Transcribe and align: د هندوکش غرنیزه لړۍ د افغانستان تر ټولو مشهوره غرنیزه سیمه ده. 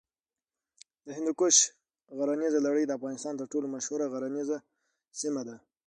د 1.05 1.07
هندوکش 1.17 1.55
غرنیزه 2.17 2.59
لړۍ 2.67 2.83
د 2.87 2.91
افغانستان 2.97 3.33
تر 3.39 3.45
ټولو 3.51 3.67
مشهوره 3.75 4.05
غرنیزه 4.13 4.57
سیمه 5.19 5.41
ده. 5.47 5.55